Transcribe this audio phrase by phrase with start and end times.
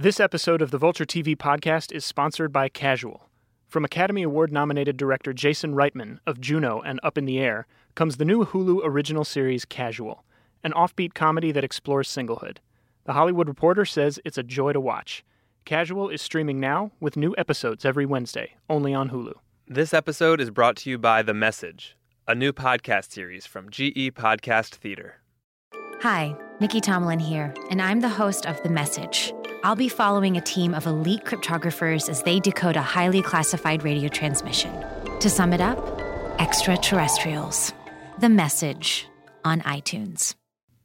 [0.00, 3.28] This episode of the Vulture TV podcast is sponsored by Casual.
[3.66, 7.66] From Academy Award nominated director Jason Reitman of Juno and Up in the Air
[7.96, 10.24] comes the new Hulu original series Casual,
[10.62, 12.58] an offbeat comedy that explores singlehood.
[13.06, 15.24] The Hollywood Reporter says it's a joy to watch.
[15.64, 19.34] Casual is streaming now with new episodes every Wednesday, only on Hulu.
[19.66, 21.96] This episode is brought to you by The Message,
[22.28, 25.16] a new podcast series from GE Podcast Theater.
[26.02, 29.32] Hi, Nicky Tomalin here, and I'm the host of The Message.
[29.62, 34.08] I'll be following a team of elite cryptographers as they decode a highly classified radio
[34.08, 34.72] transmission.
[35.20, 35.78] To sum it up,
[36.40, 37.72] extraterrestrials.
[38.18, 39.06] The Message
[39.44, 40.34] on iTunes.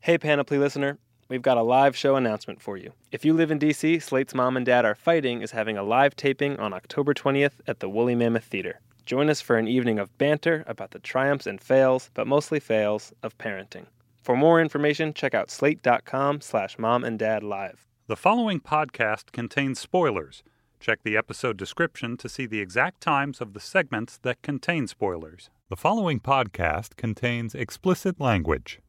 [0.02, 2.94] Hey, Panoply listener, we've got a live show announcement for you.
[3.12, 6.16] If you live in DC, Slate's Mom and Dad Are Fighting is having a live
[6.16, 8.80] taping on October 20th at the Woolly Mammoth Theater.
[9.08, 13.12] Join us for an evening of banter about the triumphs and fails, but mostly fails,
[13.24, 13.88] of parenting.
[14.24, 17.86] For more information, check out slate.com slash mom and dad live.
[18.08, 20.44] The following podcast contains spoilers.
[20.80, 25.50] Check the episode description to see the exact times of the segments that contain spoilers.
[25.70, 28.80] The following podcast contains explicit language.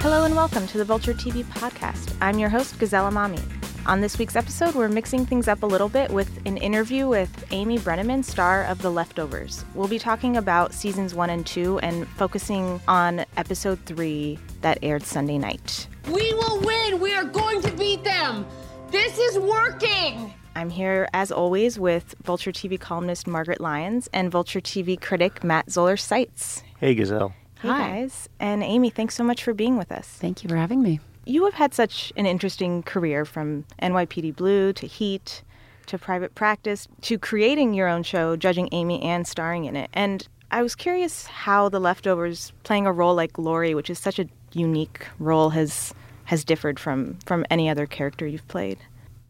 [0.00, 2.14] Hello and welcome to the Vulture TV podcast.
[2.22, 3.42] I'm your host, Gazelle Emami.
[3.86, 7.44] On this week's episode, we're mixing things up a little bit with an interview with
[7.50, 9.62] Amy Brenneman, star of The Leftovers.
[9.74, 15.02] We'll be talking about seasons one and two and focusing on episode three that aired
[15.02, 15.86] Sunday night.
[16.06, 16.98] We will win!
[16.98, 18.46] We are going to beat them!
[18.90, 20.32] This is working!
[20.56, 25.70] I'm here, as always, with Vulture TV columnist Margaret Lyons and Vulture TV critic Matt
[25.70, 26.62] Zoller Seitz.
[26.80, 27.34] Hey, Gazelle.
[27.60, 28.30] Hey, guys.
[28.40, 30.08] And Amy, thanks so much for being with us.
[30.08, 31.00] Thank you for having me.
[31.26, 35.42] You have had such an interesting career from NYPD Blue to Heat
[35.86, 39.90] to private practice to creating your own show, judging Amy and starring in it.
[39.92, 44.18] And I was curious how The Leftovers, playing a role like Laurie, which is such
[44.18, 45.94] a unique role, has
[46.26, 48.78] has differed from from any other character you've played.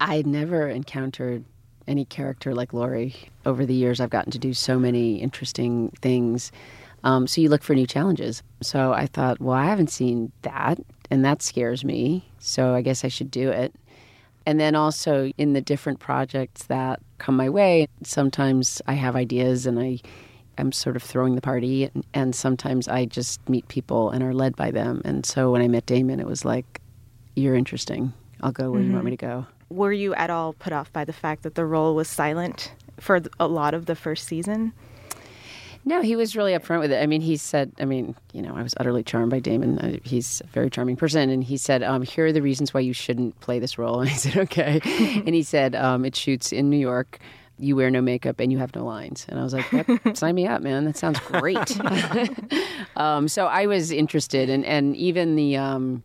[0.01, 1.45] I never encountered
[1.87, 3.15] any character like Laurie.
[3.47, 6.51] Over the years, I've gotten to do so many interesting things.
[7.05, 8.43] Um, so you look for new challenges.
[8.63, 10.79] So I thought, well, I haven't seen that,
[11.11, 12.25] and that scares me.
[12.39, 13.75] So I guess I should do it.
[14.47, 19.67] And then also in the different projects that come my way, sometimes I have ideas
[19.67, 20.01] and I
[20.59, 24.35] am sort of throwing the party, and, and sometimes I just meet people and are
[24.35, 25.03] led by them.
[25.05, 26.81] And so when I met Damon, it was like,
[27.35, 28.13] you're interesting.
[28.43, 29.07] I'll go where you want mm-hmm.
[29.07, 29.47] me to go.
[29.71, 33.21] Were you at all put off by the fact that the role was silent for
[33.41, 34.73] a lot of the first season?
[35.87, 37.03] No, he was really upfront with it.
[37.03, 40.01] I mean, he said, I mean, you know, I was utterly charmed by Damon.
[40.03, 41.29] He's a very charming person.
[41.29, 44.01] And he said, um, here are the reasons why you shouldn't play this role.
[44.05, 44.81] And I said, okay.
[45.27, 47.19] and he said, um, it shoots in New York.
[47.59, 49.27] You wear no makeup and you have no lines.
[49.29, 50.85] And I was like, yep, sign me up, man.
[50.85, 51.79] That sounds great.
[52.97, 54.49] um, so I was interested.
[54.51, 55.57] And, and even the.
[55.57, 56.03] Um,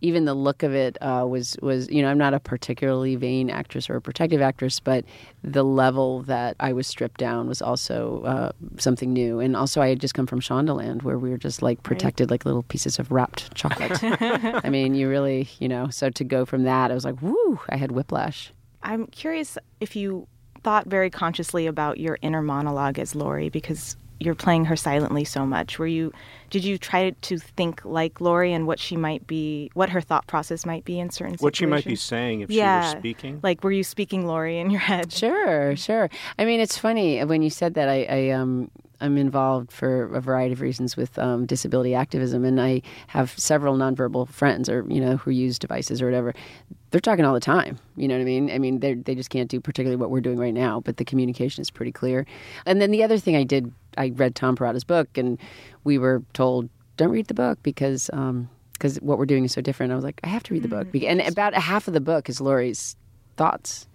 [0.00, 3.50] even the look of it uh, was was you know I'm not a particularly vain
[3.50, 5.04] actress or a protective actress, but
[5.42, 9.40] the level that I was stripped down was also uh, something new.
[9.40, 12.44] And also I had just come from Shondaland where we were just like protected like
[12.44, 13.98] little pieces of wrapped chocolate.
[14.64, 15.88] I mean, you really you know.
[15.88, 17.60] So to go from that, I was like, woo!
[17.68, 18.52] I had whiplash.
[18.82, 20.28] I'm curious if you
[20.62, 25.44] thought very consciously about your inner monologue as Laurie because you're playing her silently so
[25.44, 25.78] much.
[25.78, 26.12] Were you
[26.50, 30.26] did you try to think like Laurie and what she might be what her thought
[30.26, 31.42] process might be in certain situations?
[31.42, 32.82] What she might be saying if yeah.
[32.82, 33.40] she were speaking.
[33.42, 35.12] Like were you speaking Laurie in your head?
[35.12, 36.08] Sure, sure.
[36.38, 37.88] I mean, it's funny when you said that.
[37.88, 38.70] I, I um,
[39.04, 43.76] I'm involved for a variety of reasons with um, disability activism, and I have several
[43.76, 46.34] nonverbal friends, or you know, who use devices or whatever.
[46.90, 47.78] They're talking all the time.
[47.96, 48.50] You know what I mean?
[48.50, 51.04] I mean, they they just can't do particularly what we're doing right now, but the
[51.04, 52.24] communication is pretty clear.
[52.64, 55.38] And then the other thing I did, I read Tom Perrotta's book, and
[55.84, 58.10] we were told don't read the book because.
[58.12, 59.92] Um, because what we're doing is so different.
[59.92, 60.88] I was like, I have to read the book.
[61.04, 62.96] And about half of the book is Laurie's
[63.36, 63.86] thoughts.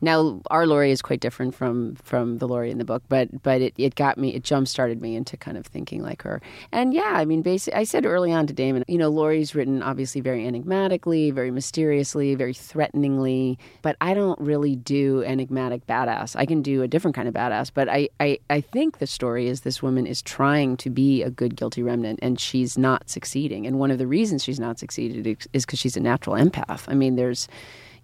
[0.00, 3.60] Now, our Laurie is quite different from from the Laurie in the book, but but
[3.60, 6.40] it, it got me, it jump started me into kind of thinking like her.
[6.70, 9.82] And yeah, I mean, basically, I said early on to Damon, you know, Laurie's written
[9.82, 16.36] obviously very enigmatically, very mysteriously, very threateningly, but I don't really do enigmatic badass.
[16.36, 19.48] I can do a different kind of badass, but I, I, I think the story
[19.48, 23.66] is this woman is trying to be a good guilty remnant and she's not succeeding.
[23.66, 26.84] And one of the reasons she's not succeeded is because she's a natural empath.
[26.88, 27.48] I mean, there's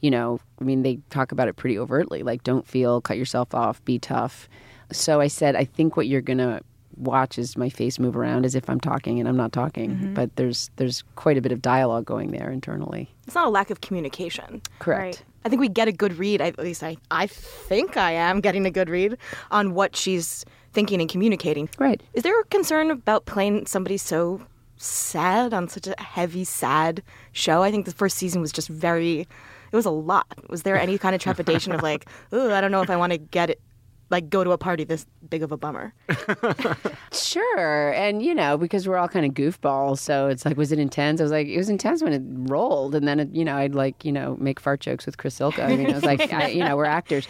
[0.05, 3.55] you know, I mean, they talk about it pretty overtly like, don't feel, cut yourself
[3.55, 4.51] off, be tough.
[4.93, 6.61] So I said, I think what you're going to
[6.99, 9.93] watch is my face move around as if I'm talking and I'm not talking.
[9.93, 10.12] Mm-hmm.
[10.12, 13.09] But there's there's quite a bit of dialogue going there internally.
[13.27, 14.61] It's not a lack of communication.
[14.79, 15.01] Correct.
[15.01, 15.23] Right.
[15.47, 18.67] I think we get a good read, at least I, I think I am getting
[18.67, 19.17] a good read
[19.51, 21.71] on what she's thinking and communicating.
[21.79, 22.03] Right.
[22.12, 24.43] Is there a concern about playing somebody so
[24.77, 27.03] sad on such a heavy, sad
[27.33, 27.62] show.
[27.62, 29.27] I think the first season was just very.
[29.75, 30.38] It was a lot.
[30.49, 33.11] Was there any kind of trepidation of like, oh, I don't know if I want
[33.11, 33.61] to get it,
[34.09, 35.93] like go to a party this big of a bummer?
[37.12, 37.93] Sure.
[37.93, 39.99] And, you know, because we're all kind of goofballs.
[39.99, 41.21] So it's like, was it intense?
[41.21, 42.94] I was like, it was intense when it rolled.
[42.94, 45.65] And then, it, you know, I'd like, you know, make fart jokes with Chris Zylka.
[45.65, 47.27] I mean, I was like, I, you know, we're actors.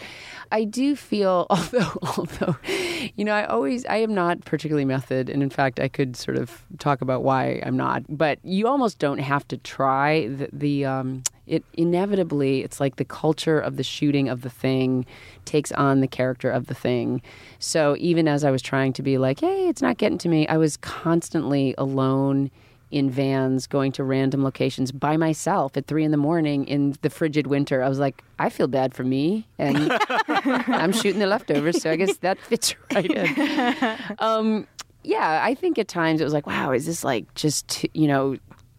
[0.51, 2.55] I do feel, although, although,
[3.15, 5.29] you know, I always, I am not particularly method.
[5.29, 8.03] And in fact, I could sort of talk about why I'm not.
[8.07, 13.05] But you almost don't have to try the, the um, it inevitably it's like the
[13.05, 15.05] culture of the shooting of the thing
[15.45, 17.21] takes on the character of the thing.
[17.59, 20.47] So even as i was trying to be like hey it's not getting to me
[20.47, 22.51] i was constantly alone
[22.91, 27.09] in vans going to random locations by myself at three in the morning in the
[27.09, 27.81] frigid winter.
[27.83, 29.91] I was like i feel bad for me and
[30.27, 33.97] i'm shooting the leftovers so i guess that fits right in.
[34.19, 34.67] Um,
[35.03, 38.37] yeah i think at times it was like wow is this like just you know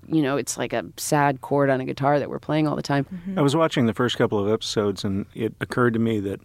[0.08, 2.82] you know, it's like a sad chord on a guitar that we're playing all the
[2.82, 3.06] time.
[3.36, 6.40] I was watching the first couple of episodes, and it occurred to me that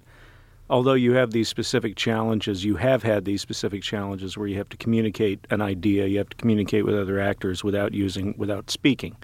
[0.69, 4.69] although you have these specific challenges, you have had these specific challenges where you have
[4.69, 9.15] to communicate an idea, you have to communicate with other actors without using, without speaking,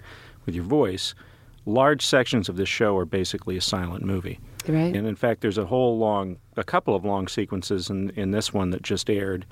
[0.46, 1.14] with your voice.
[1.64, 4.38] Large sections of this show are basically a silent movie.
[4.66, 4.94] Right.
[4.94, 8.52] And in fact, there's a whole long, a couple of long sequences in, in this
[8.52, 9.46] one that just aired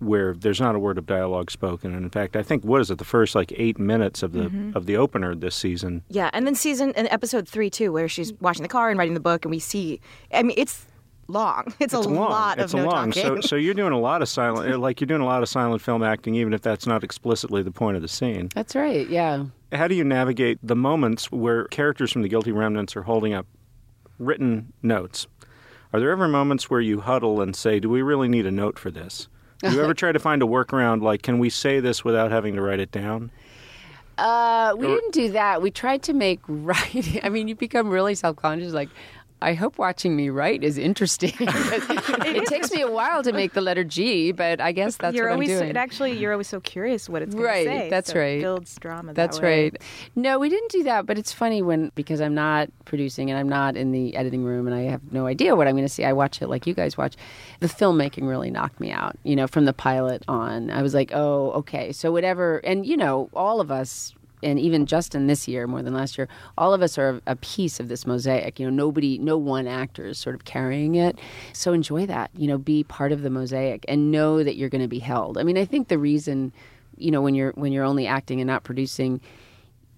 [0.00, 1.94] where there's not a word of dialogue spoken.
[1.94, 4.44] And in fact, I think what is it, the first like eight minutes of the
[4.44, 4.76] mm-hmm.
[4.76, 8.32] of the opener this season Yeah, and then season and episode three too, where she's
[8.40, 10.00] washing the car and writing the book, and we see.
[10.32, 10.86] I mean, it's
[11.28, 11.72] long.
[11.78, 12.30] It's, It's a long.
[12.30, 13.12] lot it's of a no long.
[13.12, 13.42] talking.
[13.42, 15.48] So, so you're doing a lot of silent, eh, like you're doing a lot of
[15.48, 18.48] silent film acting, even if that's not explicitly the point of the scene.
[18.54, 19.08] That's right.
[19.08, 19.46] Yeah.
[19.72, 23.46] How do you navigate the moments where characters from the Guilty Remnants are holding up
[24.18, 25.26] written notes?
[25.92, 28.78] Are there ever moments where you huddle and say, "Do we really need a note
[28.78, 29.28] for this?"
[29.62, 32.54] Do you ever try to find a workaround, like, can we say this without having
[32.54, 33.30] to write it down?
[34.18, 35.62] Uh, we didn't do that.
[35.62, 37.20] We tried to make writing.
[37.22, 38.72] I mean, you become really self conscious.
[38.72, 38.90] Like,
[39.42, 41.32] I hope watching me write is interesting.
[41.40, 45.28] it takes me a while to make the letter G, but I guess that's you're
[45.28, 45.70] what always I'm doing.
[45.70, 47.90] it actually you're always so curious what it's going Right, say.
[47.90, 48.40] that's so it right.
[48.40, 49.14] builds drama.
[49.14, 49.62] That's that way.
[49.64, 49.82] right.
[50.14, 53.48] No, we didn't do that, but it's funny when because I'm not producing and I'm
[53.48, 56.04] not in the editing room and I have no idea what I'm going to see.
[56.04, 57.16] I watch it like you guys watch.
[57.60, 59.16] The filmmaking really knocked me out.
[59.22, 62.58] You know, from the pilot on, I was like, oh, okay, so whatever.
[62.58, 64.14] And you know, all of us.
[64.42, 67.80] And even Justin this year, more than last year, all of us are a piece
[67.80, 68.58] of this mosaic.
[68.58, 71.18] You know, nobody, no one actor is sort of carrying it.
[71.52, 72.30] So enjoy that.
[72.36, 75.38] You know, be part of the mosaic and know that you're going to be held.
[75.38, 76.52] I mean, I think the reason,
[76.96, 79.20] you know, when you're when you're only acting and not producing,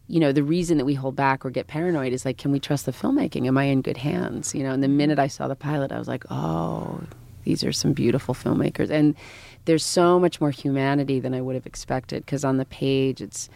[0.09, 2.61] you know, the reason that we hold back or get paranoid is like, can we
[2.61, 3.47] trust the filmmaking?
[3.47, 4.55] Am I in good hands?
[4.55, 4.97] You know, and the mm-hmm.
[4.97, 7.01] minute I saw the pilot, I was like, oh,
[7.45, 8.91] these are some beautiful filmmakers.
[8.91, 9.15] And
[9.65, 13.49] there's so much more humanity than I would have expected because on the page, it's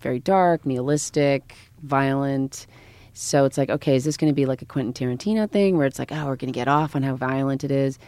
[0.00, 2.66] very dark, nihilistic, violent.
[3.12, 5.86] So it's like, okay, is this going to be like a Quentin Tarantino thing where
[5.86, 7.98] it's like, oh, we're going to get off on how violent it is?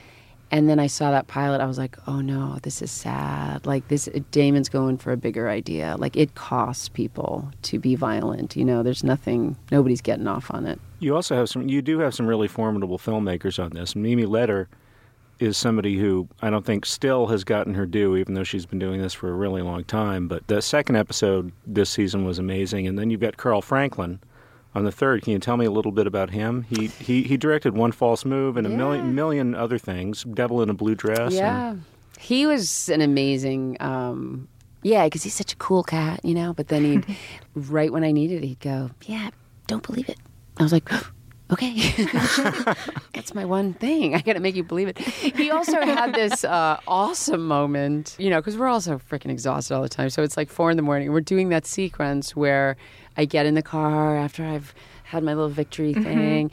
[0.50, 1.62] And then I saw that pilot.
[1.62, 3.65] I was like, oh no, this is sad.
[3.65, 5.97] Like this, Damon's going for a bigger idea.
[5.99, 8.55] Like it costs people to be violent.
[8.55, 9.56] You know, there's nothing.
[9.71, 10.79] Nobody's getting off on it.
[10.99, 11.71] You also have some.
[11.71, 13.97] You do have some really formidable filmmakers on this.
[13.97, 14.67] Mimi Leder
[15.43, 18.79] is somebody who I don't think still has gotten her due, even though she's been
[18.79, 20.29] doing this for a really long time.
[20.29, 24.21] But the second episode this season was amazing, and then you've got Carl Franklin
[24.75, 25.23] on the third.
[25.23, 26.62] Can you tell me a little bit about him?
[26.71, 30.25] He he, he directed One False Move and a million million other things.
[30.25, 31.19] Devil in a Blue Dress.
[31.19, 31.75] and- Yeah,
[32.19, 33.76] he was an amazing.
[33.81, 34.49] Um,
[34.85, 36.52] yeah, because he's such a cool cat, you know.
[36.55, 37.16] But then he'd,
[37.55, 39.31] right when I needed it, he'd go, "Yeah,
[39.66, 40.19] don't believe it."
[40.59, 40.88] I was like.
[41.52, 41.75] Okay,
[43.12, 44.14] that's my one thing.
[44.14, 44.99] I got to make you believe it.
[44.99, 49.75] He also had this uh, awesome moment, you know, because we're all so freaking exhausted
[49.75, 50.09] all the time.
[50.09, 51.12] So it's like four in the morning.
[51.12, 52.76] We're doing that sequence where
[53.18, 56.50] I get in the car after I've had my little victory thing,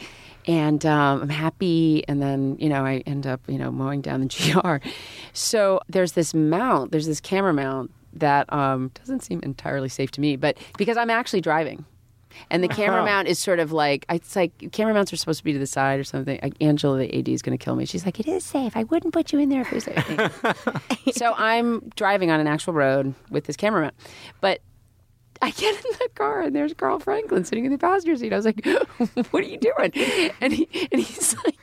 [0.48, 2.04] and um, I'm happy.
[2.10, 4.28] And then you know I end up you know mowing down the
[4.62, 4.86] GR.
[5.32, 6.92] So there's this mount.
[6.92, 11.10] There's this camera mount that um, doesn't seem entirely safe to me, but because I'm
[11.10, 11.86] actually driving.
[12.50, 15.44] And the camera mount is sort of like it's like camera mounts are supposed to
[15.44, 16.40] be to the side or something.
[16.42, 17.86] Like, Angela, the AD, is going to kill me.
[17.86, 18.76] She's like, "It is safe.
[18.76, 22.48] I wouldn't put you in there if it was safe." so I'm driving on an
[22.48, 23.96] actual road with this camera mount,
[24.42, 24.62] but
[25.42, 28.34] I get in the car and there's Carl Franklin sitting in the passenger seat.
[28.34, 28.66] I was like,
[29.32, 29.92] "What are you doing?"
[30.42, 31.56] And he and he's like.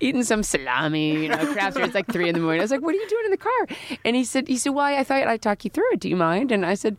[0.00, 1.76] Eating some salami, you know, crafts.
[1.76, 2.62] It's like three in the morning.
[2.62, 4.70] I was like, "What are you doing in the car?" And he said, "He said,
[4.70, 6.00] well, I thought I'd talk you through it.
[6.00, 6.96] Do you mind?" And I said,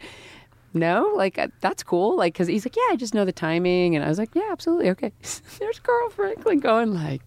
[0.73, 2.15] no, like uh, that's cool.
[2.15, 4.49] Like, cause he's like, yeah, I just know the timing, and I was like, yeah,
[4.51, 5.11] absolutely, okay.
[5.59, 7.21] There's Carl Franklin going like,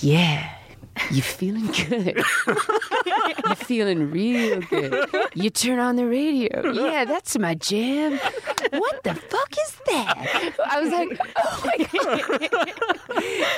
[0.00, 0.54] yeah,
[1.10, 2.22] You feeling good?
[3.46, 5.08] you're feeling real good?
[5.34, 6.72] You turn on the radio.
[6.72, 8.18] Yeah, that's my jam.
[8.72, 10.54] What the fuck is that?
[10.66, 12.40] I was like, oh my god,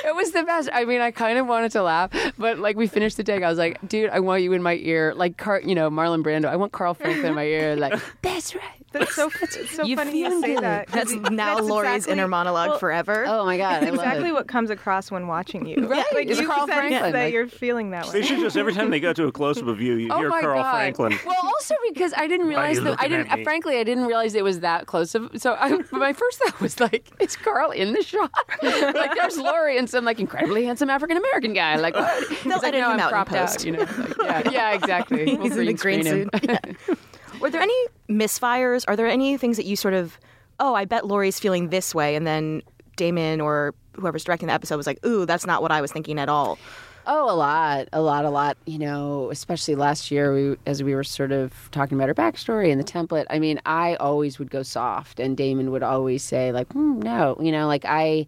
[0.05, 0.69] it was the best.
[0.73, 3.49] I mean, I kind of wanted to laugh, but like we finished the take, I
[3.49, 6.45] was like, dude, I want you in my ear, like Car- you know, Marlon Brando.
[6.45, 8.84] I want Carl Franklin in my ear, like that's right.
[8.99, 10.63] That's so, it's so You funny you feeling say good.
[10.63, 10.87] that.
[10.87, 13.25] 'cause That's now that's Laurie's exactly- inner monologue well, forever.
[13.27, 14.33] Oh my god, I love Exactly it.
[14.33, 15.87] what comes across when watching you.
[15.89, 18.11] Right, Like it's you Carl sense Franklin, that like- you're feeling that way.
[18.13, 18.25] They way.
[18.25, 20.29] should just every time they go to a close up of you, you Oh hear
[20.29, 20.71] my Carl God.
[20.71, 21.19] Franklin.
[21.25, 23.43] Well, also because I didn't realize that I didn't.
[23.43, 25.13] Frankly, I didn't realize it was that close.
[25.15, 28.31] Of, so I, my first thought was like, "Is Carl in the shot?"
[28.63, 31.75] like, there's Laurie and some like incredibly handsome African American guy.
[31.77, 32.27] Like, what?
[32.29, 33.59] He's They'll like, no, I'm out in cropped post.
[33.59, 33.65] out.
[33.65, 35.25] You know, like, yeah, yeah, exactly.
[35.35, 36.29] We'll He's in the green suit.
[37.45, 38.85] Were there any misfires?
[38.87, 40.17] Are there any things that you sort of,
[40.59, 42.63] oh, I bet Laurie's feeling this way, and then
[42.95, 46.17] Damon or whoever's directing the episode was like, ooh, that's not what I was thinking
[46.17, 46.57] at all.
[47.05, 48.57] Oh, a lot, a lot, a lot.
[48.65, 52.71] You know, especially last year, we as we were sort of talking about her backstory
[52.71, 53.27] and the template.
[53.29, 57.37] I mean, I always would go soft, and Damon would always say like, "Hmm, "No,"
[57.39, 58.25] you know, like I,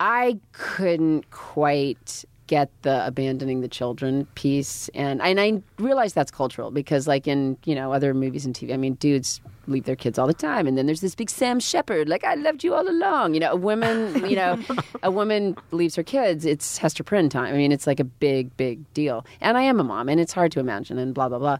[0.00, 6.72] I couldn't quite get the abandoning the children piece, and and I realize that's cultural
[6.72, 10.18] because, like in you know other movies and TV, I mean, dudes leave their kids
[10.18, 12.88] all the time, and then there's this big Sam Shepard, like I loved you all
[12.88, 13.34] along.
[13.34, 14.58] You know, a woman, you know,
[15.04, 16.44] a woman leaves her kids.
[16.44, 17.54] It's Hester Prynne time.
[17.54, 19.24] I mean, it's like a big, big deal.
[19.40, 21.58] And I am a mom, and it's hard to imagine, and blah blah blah.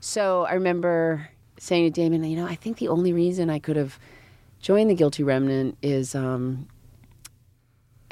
[0.00, 1.28] So I remember
[1.58, 3.98] saying to Damon, you know, I think the only reason I could have
[4.62, 6.14] joined the Guilty Remnant is.
[6.14, 6.66] Um,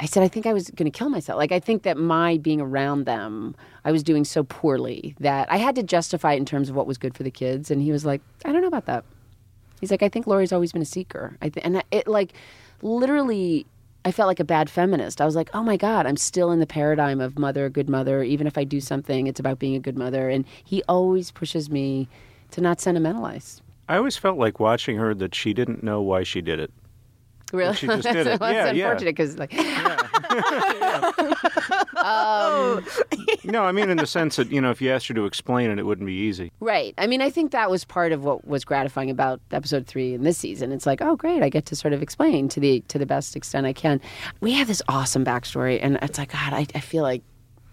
[0.00, 1.36] I said, I think I was going to kill myself.
[1.36, 5.56] Like, I think that my being around them, I was doing so poorly that I
[5.56, 7.70] had to justify it in terms of what was good for the kids.
[7.70, 9.04] And he was like, I don't know about that.
[9.80, 11.36] He's like, I think Laurie's always been a seeker.
[11.42, 12.32] I th- and it like
[12.82, 13.66] literally,
[14.04, 15.20] I felt like a bad feminist.
[15.20, 18.22] I was like, oh my God, I'm still in the paradigm of mother, good mother.
[18.22, 20.28] Even if I do something, it's about being a good mother.
[20.28, 22.08] And he always pushes me
[22.52, 23.62] to not sentimentalize.
[23.88, 26.72] I always felt like watching her that she didn't know why she did it.
[27.52, 27.74] Really?
[27.74, 28.40] she just that's did it.
[28.40, 28.84] that's Yeah, yeah.
[28.84, 29.54] unfortunate because, like,
[31.98, 32.84] um,
[33.44, 35.70] No, I mean in the sense that you know, if you asked her to explain
[35.70, 36.52] it, it wouldn't be easy.
[36.60, 36.94] Right.
[36.98, 40.22] I mean, I think that was part of what was gratifying about episode three in
[40.22, 40.72] this season.
[40.72, 43.36] It's like, oh, great, I get to sort of explain to the to the best
[43.36, 44.00] extent I can.
[44.40, 47.22] We have this awesome backstory, and it's like, God, I, I feel like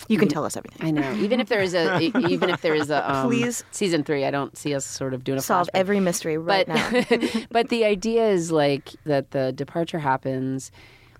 [0.07, 0.85] You can tell us everything.
[0.85, 1.13] I know.
[1.15, 3.63] Even if there is a, even if there is a, um, Please.
[3.71, 5.79] season three, I don't see us sort of doing a Solve flashback.
[5.79, 6.75] every mystery right but
[7.21, 7.41] now.
[7.51, 10.71] but the idea is like that the departure happens.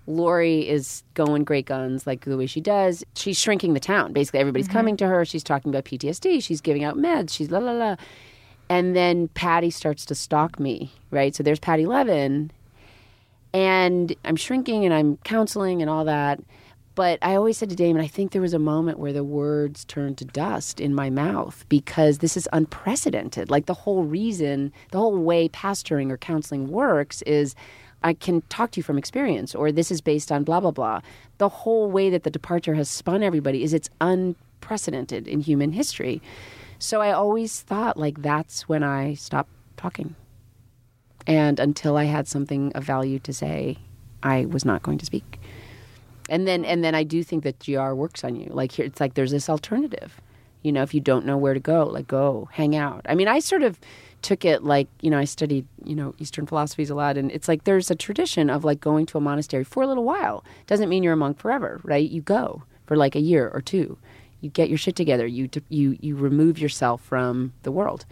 [0.06, 3.02] Laurie is going great guns like the way she does.
[3.16, 4.12] She's shrinking the town.
[4.12, 5.24] Basically, everybody's coming to her.
[5.24, 6.42] She's talking about PTSD.
[6.42, 7.30] She's giving out meds.
[7.32, 7.96] She's la la la.
[8.68, 11.34] And then Patty starts to stalk me, right?
[11.34, 12.50] So there's Patty Levin,
[13.52, 16.40] and I'm shrinking and I'm counseling and all that.
[16.96, 19.84] But I always said to Damon, I think there was a moment where the words
[19.84, 23.50] turned to dust in my mouth because this is unprecedented.
[23.50, 27.54] Like the whole reason, the whole way pastoring or counseling works is
[28.02, 31.02] I can talk to you from experience, or this is based on blah, blah, blah.
[31.36, 36.22] The whole way that the departure has spun everybody is it's unprecedented in human history.
[36.78, 40.14] So I always thought like that's when I stopped talking.
[41.26, 43.76] And until I had something of value to say,
[44.22, 45.38] I was not going to speak.
[46.28, 48.48] And then and then I do think that GR works on you.
[48.50, 50.20] Like here it's like there's this alternative.
[50.62, 53.06] You know, if you don't know where to go, like go, hang out.
[53.08, 53.78] I mean, I sort of
[54.22, 57.46] took it like, you know, I studied, you know, Eastern philosophies a lot and it's
[57.46, 60.44] like there's a tradition of like going to a monastery for a little while.
[60.66, 62.08] Doesn't mean you're a monk forever, right?
[62.10, 63.98] You go for like a year or two.
[64.40, 65.26] You get your shit together.
[65.26, 68.04] You you you remove yourself from the world.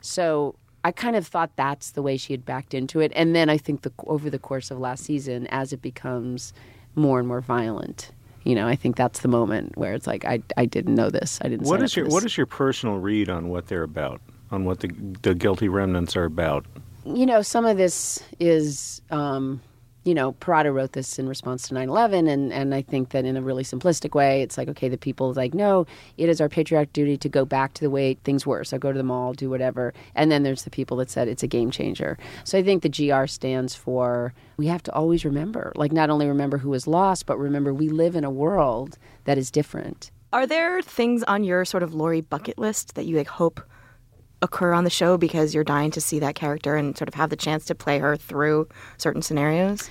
[0.00, 3.50] So I kind of thought that's the way she had backed into it, and then
[3.50, 6.52] I think the, over the course of last season, as it becomes
[6.98, 8.10] more and more violent,
[8.44, 11.38] you know, I think that's the moment where it's like I, I didn't know this.
[11.42, 11.66] I didn't.
[11.66, 12.14] What is your this.
[12.14, 14.88] what is your personal read on what they're about, on what the
[15.22, 16.66] the guilty remnants are about?
[17.14, 19.60] you know, some of this is, um,
[20.08, 23.26] you know, Perrotta wrote this in response to 9 11, and, and I think that
[23.26, 25.86] in a really simplistic way, it's like, okay, the people like, no,
[26.16, 28.64] it is our patriotic duty to go back to the way things were.
[28.64, 29.92] So go to the mall, do whatever.
[30.14, 32.16] And then there's the people that said it's a game changer.
[32.44, 36.26] So I think the GR stands for we have to always remember, like, not only
[36.26, 40.10] remember who was lost, but remember we live in a world that is different.
[40.32, 43.60] Are there things on your sort of Laurie bucket list that you like hope
[44.42, 47.30] occur on the show because you're dying to see that character and sort of have
[47.30, 49.90] the chance to play her through certain scenarios?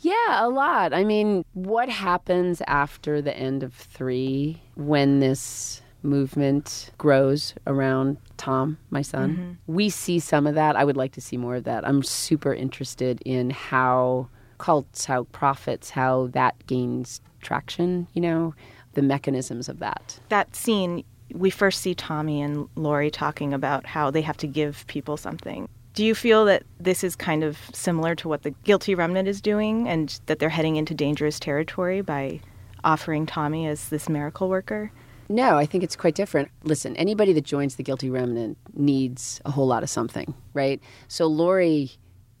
[0.00, 0.92] Yeah, a lot.
[0.92, 8.78] I mean, what happens after the end of three when this movement grows around Tom,
[8.90, 9.30] my son?
[9.32, 9.72] Mm-hmm.
[9.74, 10.76] We see some of that.
[10.76, 11.86] I would like to see more of that.
[11.86, 14.28] I'm super interested in how
[14.58, 18.54] cults, how prophets, how that gains traction, you know?
[18.98, 20.18] the mechanisms of that.
[20.28, 24.86] That scene, we first see Tommy and Laurie talking about how they have to give
[24.86, 25.68] people something.
[25.94, 29.40] Do you feel that this is kind of similar to what the guilty remnant is
[29.40, 32.40] doing and that they're heading into dangerous territory by
[32.84, 34.92] offering Tommy as this miracle worker?
[35.28, 36.50] No, I think it's quite different.
[36.62, 40.80] Listen, anybody that joins the guilty remnant needs a whole lot of something, right?
[41.08, 41.90] So Laurie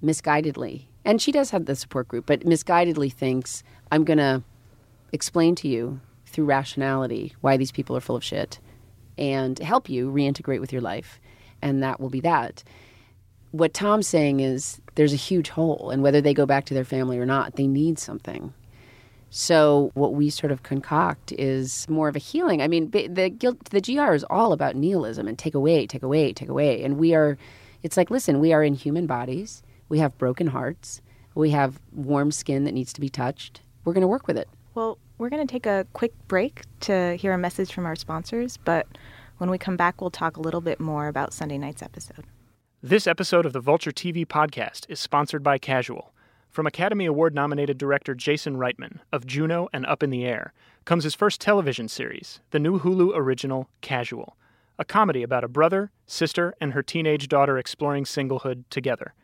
[0.02, 4.42] misguidedly, and she does have the support group, but misguidedly thinks, I'm going to
[5.12, 8.60] explain to you through rationality why these people are full of shit
[9.18, 11.20] and help you reintegrate with your life.
[11.60, 12.62] And that will be that.
[13.50, 16.84] What Tom's saying is there's a huge hole, and whether they go back to their
[16.84, 18.52] family or not, they need something.
[19.30, 22.62] So what we sort of concoct is more of a healing.
[22.62, 26.32] I mean, the guilt, the GR is all about nihilism and take away, take away,
[26.32, 26.82] take away.
[26.82, 27.36] And we are,
[27.82, 29.62] it's like, listen, we are in human bodies.
[29.88, 31.02] We have broken hearts.
[31.34, 33.60] We have warm skin that needs to be touched.
[33.84, 34.48] We're going to work with it.
[34.74, 38.56] Well, we're going to take a quick break to hear a message from our sponsors,
[38.56, 38.86] but
[39.38, 42.24] when we come back, we'll talk a little bit more about Sunday night's episode.
[42.82, 46.12] This episode of the Vulture TV podcast is sponsored by Casual.
[46.48, 50.52] From Academy Award nominated director Jason Reitman of Juno and Up in the Air
[50.84, 54.36] comes his first television series, the new Hulu original Casual,
[54.78, 59.14] a comedy about a brother, sister, and her teenage daughter exploring singlehood together.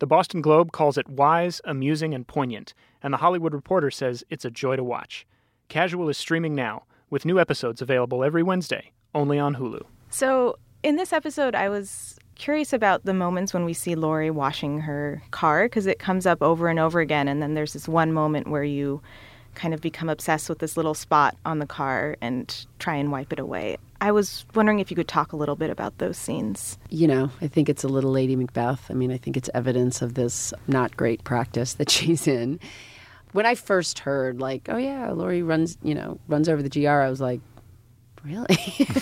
[0.00, 4.44] The Boston Globe calls it wise, amusing, and poignant, and The Hollywood Reporter says it's
[4.44, 5.24] a joy to watch.
[5.68, 9.82] Casual is streaming now, with new episodes available every Wednesday, only on Hulu.
[10.10, 14.80] So, in this episode, I was curious about the moments when we see Laurie washing
[14.80, 17.28] her car because it comes up over and over again.
[17.28, 19.00] And then there's this one moment where you
[19.54, 23.32] kind of become obsessed with this little spot on the car and try and wipe
[23.32, 23.76] it away.
[24.00, 26.76] I was wondering if you could talk a little bit about those scenes.
[26.90, 28.90] You know, I think it's a little Lady Macbeth.
[28.90, 32.60] I mean, I think it's evidence of this not great practice that she's in.
[33.34, 36.88] When I first heard, like, oh yeah, Laurie runs, you know, runs over the GR,
[36.88, 37.40] I was like,
[38.24, 38.56] really?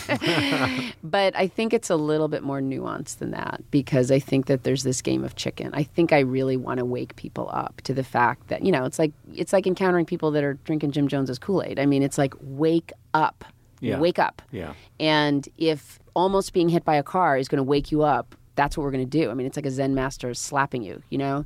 [1.05, 4.65] but I think it's a little bit more nuanced than that because I think that
[4.65, 5.71] there's this game of chicken.
[5.75, 8.87] I think I really want to wake people up to the fact that, you know,
[8.87, 11.79] it's like it's like encountering people that are drinking Jim Jones's Kool-Aid.
[11.79, 13.45] I mean, it's like wake up.
[13.81, 13.99] Yeah.
[13.99, 14.41] Wake up.
[14.51, 14.73] Yeah.
[14.99, 18.77] And if almost being hit by a car is going to wake you up, that's
[18.77, 19.31] what we're going to do.
[19.31, 21.45] I mean, it's like a Zen master slapping you, you know?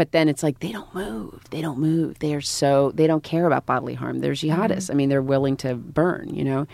[0.00, 1.42] But then it's like they don't move.
[1.50, 2.20] They don't move.
[2.20, 4.20] They are so they don't care about bodily harm.
[4.20, 4.58] They're mm-hmm.
[4.58, 4.90] jihadists.
[4.90, 6.66] I mean, they're willing to burn, you know?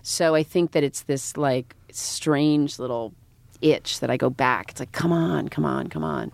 [0.00, 3.12] So I think that it's this like strange little
[3.60, 4.70] itch that I go back.
[4.70, 6.32] It's like, come on, come on, come on.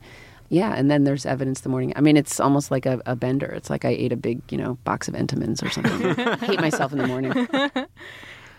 [0.49, 1.93] Yeah, and then there's evidence the morning.
[1.97, 3.49] I mean, it's almost like a, a bender.
[3.49, 6.39] It's like I ate a big, you know, box of Entenmann's or something.
[6.47, 7.49] Hate myself in the morning.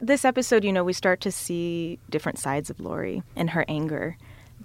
[0.01, 4.15] This episode, you know, we start to see different sides of Laurie and her anger.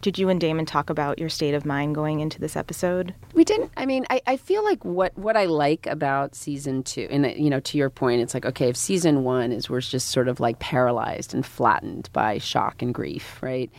[0.04, 3.14] Did you and Damon talk about your state of mind going into this episode?
[3.32, 3.70] We didn't.
[3.78, 7.28] I mean, I, I feel like what, what I like about season two, and uh,
[7.30, 10.28] you know, to your point, it's like okay, if season one is we're just sort
[10.28, 13.70] of like paralyzed and flattened by shock and grief, right?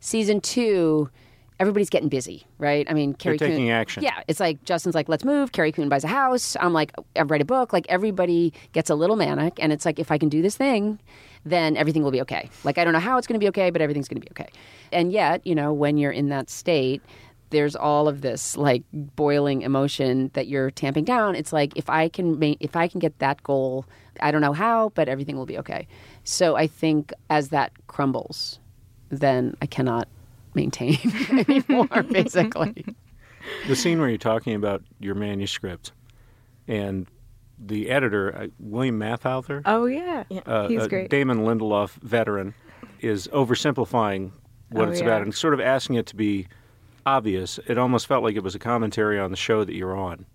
[0.00, 1.08] Season two,
[1.58, 2.86] everybody's getting busy, right?
[2.90, 4.02] I mean, Carrie They're taking Coon, action.
[4.02, 5.52] Yeah, it's like Justin's like, let's move.
[5.52, 6.54] Carrie Coon buys a house.
[6.60, 7.72] I'm like, I write a book.
[7.72, 10.98] Like everybody gets a little manic, and it's like if I can do this thing,
[11.44, 12.48] then everything will be okay.
[12.64, 14.30] Like I don't know how it's going to be okay, but everything's going to be
[14.32, 14.50] okay.
[14.92, 17.02] And yet, you know, when you're in that state,
[17.50, 21.34] there's all of this like boiling emotion that you're tamping down.
[21.34, 23.84] It's like if I can ma- if I can get that goal,
[24.20, 25.86] I don't know how, but everything will be okay.
[26.24, 28.58] So I think as that crumbles,
[29.10, 30.08] then I cannot
[30.54, 30.98] maintain
[31.48, 32.02] anymore.
[32.04, 32.84] Basically,
[33.66, 35.92] The scene where you're talking about your manuscript
[36.68, 37.06] and
[37.64, 41.10] the editor, uh, William Mapother, Oh yeah, uh, he's a great.
[41.10, 42.54] Damon Lindelof veteran,
[43.00, 44.32] is oversimplifying
[44.70, 45.06] what Oh, it's yeah.
[45.06, 46.48] about and sort of asking it to be
[47.06, 47.58] obvious.
[47.66, 50.26] It almost felt like it was a commentary on the show that you're on.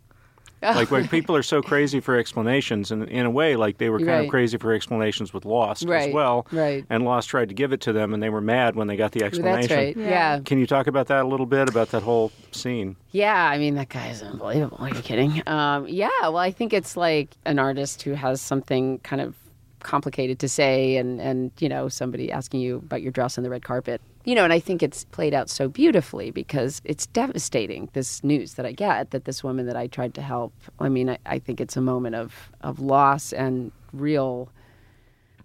[0.62, 4.00] like when people are so crazy for explanations, and in a way, like they were
[4.00, 4.24] kind Right.
[4.26, 6.48] of crazy for explanations with Lost Right, as well.
[6.52, 6.84] right.
[6.90, 9.12] And Lost tried to give it to them, and they were mad when they got
[9.12, 9.68] the explanation.
[9.70, 9.98] that's right.
[9.98, 10.40] Yeah.
[10.44, 12.96] Can you talk about that a little bit about that whole scene?
[13.12, 14.78] Yeah, I mean that guy is unbelievable.
[14.80, 15.44] Are you kidding?
[15.48, 19.36] Um, yeah, well, I think it's like an artist who has something kind of
[19.82, 23.50] complicated to say, and and you know somebody asking you about your dress on the
[23.50, 24.02] red carpet.
[24.28, 27.88] You know, and I think it's played out so beautifully because it's devastating.
[27.94, 30.54] This news that I get that this woman that I tried to help.
[30.82, 34.50] I mean, I, I think it's a moment of of loss and real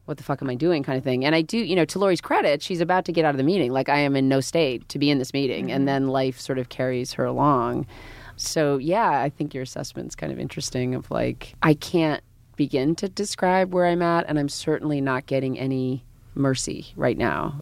[0.06, 1.24] what the fuck am I doing kind of thing.
[1.24, 3.44] And I do, you know, to Laurie's credit, she's about to get out of the
[3.44, 3.70] meeting.
[3.70, 5.70] Like I am in no state to be in this meeting.
[5.70, 5.86] And mm-hmm.
[5.86, 7.86] then life sort of carries her along.
[8.34, 12.24] So yeah, I think your assessment's kind of interesting of like I can't
[12.56, 17.60] begin to describe where I'm at and I'm certainly not getting any mercy right now.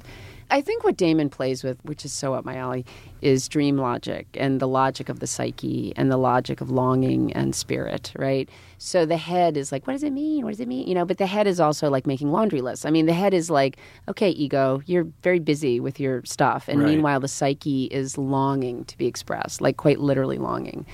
[0.50, 2.84] I think what Damon plays with, which is so up my alley,
[3.22, 7.54] is dream logic and the logic of the psyche and the logic of longing and
[7.54, 8.48] spirit, right?
[8.78, 10.44] So the head is like, what does it mean?
[10.44, 10.88] What does it mean?
[10.88, 12.84] You know, but the head is also like making laundry lists.
[12.84, 13.76] I mean, the head is like,
[14.08, 16.66] okay, ego, you're very busy with your stuff.
[16.68, 16.88] And Right.
[16.88, 20.86] meanwhile, the psyche is longing to be expressed, like quite literally longing.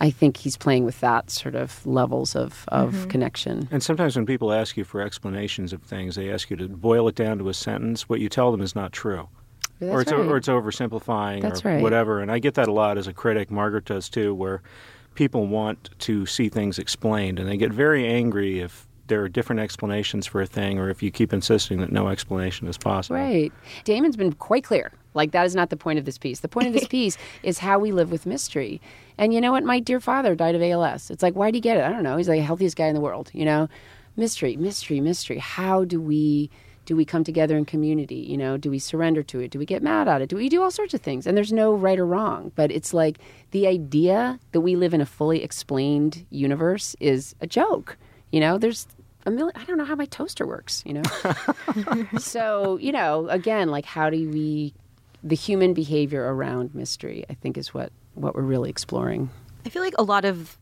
[0.00, 3.08] I think he's playing with that sort of levels of, of mm-hmm.
[3.08, 3.68] connection.
[3.70, 7.08] And sometimes when people ask you for explanations of things, they ask you to boil
[7.08, 8.08] it down to a sentence.
[8.08, 9.28] What you tell them is not true.
[9.80, 10.20] That's or it's right.
[10.20, 11.82] or it's oversimplifying That's or right.
[11.82, 12.20] whatever.
[12.20, 13.50] And I get that a lot as a critic.
[13.50, 14.62] Margaret does too, where
[15.14, 19.60] people want to see things explained, and they get very angry if there are different
[19.60, 23.16] explanations for a thing, or if you keep insisting that no explanation is possible.
[23.16, 23.52] Right.
[23.84, 24.92] Damon's been quite clear.
[25.16, 26.40] Like, that is not the point of this piece.
[26.40, 28.80] The point of this piece is how we live with mystery.
[29.18, 29.64] And you know what?
[29.64, 31.10] My dear father died of ALS.
[31.10, 31.84] It's like, why'd he get it?
[31.84, 32.16] I don't know.
[32.16, 33.68] He's like the healthiest guy in the world, you know?
[34.16, 35.38] Mystery, mystery, mystery.
[35.38, 36.50] How do we.
[36.84, 38.14] Do we come together in community?
[38.14, 39.50] You know, do we surrender to it?
[39.50, 40.28] Do we get mad at it?
[40.28, 41.26] Do we do all sorts of things?
[41.26, 43.18] And there's no right or wrong, but it's like
[43.50, 47.96] the idea that we live in a fully explained universe is a joke.
[48.30, 48.86] You know, there's
[49.26, 49.52] a million.
[49.56, 50.82] I don't know how my toaster works.
[50.86, 51.02] You know,
[52.18, 54.72] so you know again like how do we
[55.22, 59.30] the human behavior around mystery i think is what what we're really exploring
[59.66, 60.56] I feel like a lot of,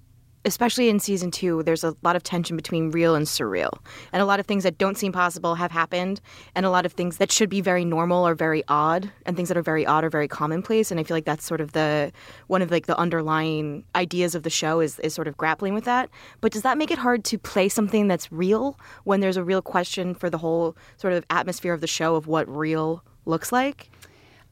[0.47, 3.71] especially in season two, there's a lot of tension between real and surreal.
[4.15, 6.23] And a lot of things that don't seem possible have happened,
[6.55, 9.49] and a lot of things that should be very normal are very odd, and things
[9.49, 10.91] that are very odd are very commonplace.
[10.91, 12.13] And I feel like that's sort of the
[12.47, 15.85] one of like the underlying ideas of the show is, is sort of grappling with
[15.85, 16.09] that.
[16.41, 19.61] But does that make it hard to play something that's real when there's a real
[19.61, 23.91] question for the whole sort of atmosphere of the show of what real looks like?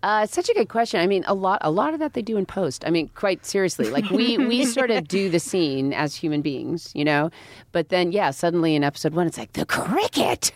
[0.03, 1.01] Uh, it's such a good question.
[1.01, 2.85] I mean a lot a lot of that they do in post.
[2.87, 6.91] I mean quite seriously like we we sort of do the scene as human beings
[6.95, 7.31] you know?
[7.73, 10.53] But then yeah suddenly in episode one it's like the cricket!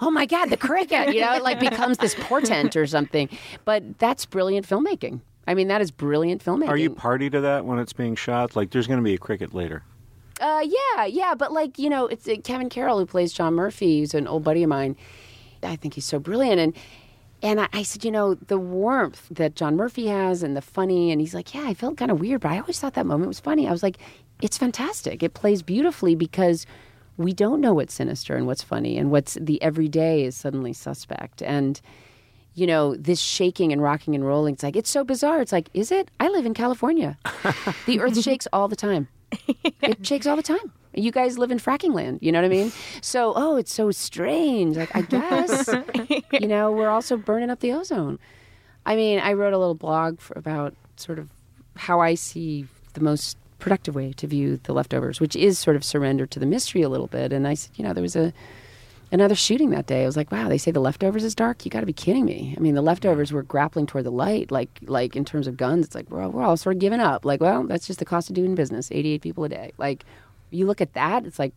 [0.00, 1.14] Oh my god the cricket!
[1.14, 3.28] You know it like becomes this portent or something.
[3.64, 5.20] But that's brilliant filmmaking.
[5.46, 8.54] I mean that is brilliant filmmaking Are you party to that when it's being shot?
[8.54, 9.82] Like, there's going to be a cricket later.
[10.40, 14.00] Uh, yeah, yeah, but like you know, it's uh, Kevin Carroll who plays John Murphy,
[14.00, 14.96] who's an old buddy of mine.
[15.62, 16.74] I think he's so brilliant, and
[17.42, 21.10] and I, I said, you know, the warmth that John Murphy has, and the funny,
[21.10, 23.28] and he's like, yeah, I felt kind of weird, but I always thought that moment
[23.28, 23.68] was funny.
[23.68, 23.98] I was like,
[24.40, 25.22] it's fantastic.
[25.22, 26.66] It plays beautifully because
[27.16, 31.42] we don't know what's sinister and what's funny, and what's the everyday is suddenly suspect,
[31.42, 31.80] and
[32.54, 34.54] you know, this shaking and rocking and rolling.
[34.54, 35.40] It's like, it's so bizarre.
[35.40, 36.10] It's like, is it?
[36.20, 37.18] I live in California.
[37.86, 39.08] the earth shakes all the time.
[39.82, 40.72] It shakes all the time.
[40.94, 42.72] You guys live in fracking land, you know what I mean?
[43.00, 44.76] So, oh, it's so strange.
[44.76, 45.68] Like, I guess,
[46.32, 48.18] you know, we're also burning up the ozone.
[48.84, 51.30] I mean, I wrote a little blog about sort of
[51.76, 55.84] how I see the most productive way to view the leftovers, which is sort of
[55.84, 57.32] surrender to the mystery a little bit.
[57.32, 58.32] And I said, you know, there was a
[59.12, 60.02] another shooting that day.
[60.02, 61.64] I was like, wow, they say the leftovers is dark.
[61.64, 62.54] You got to be kidding me.
[62.56, 65.86] I mean, the leftovers were grappling toward the light, like like in terms of guns.
[65.86, 67.24] It's like we're all, we're all sort of giving up.
[67.24, 68.90] Like, well, that's just the cost of doing business.
[68.90, 69.72] Eighty-eight people a day.
[69.78, 70.04] Like,
[70.50, 71.52] you look at that, it's like,